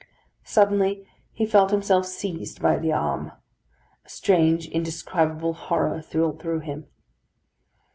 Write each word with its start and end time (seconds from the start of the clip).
Suddenly 0.45 1.05
he 1.31 1.45
felt 1.45 1.69
himself 1.69 2.07
seized 2.07 2.59
by 2.59 2.79
the 2.79 2.91
arm. 2.91 3.33
A 4.03 4.09
strange 4.09 4.67
indescribable 4.67 5.53
horror 5.53 6.01
thrilled 6.01 6.41
through 6.41 6.61
him. 6.61 6.87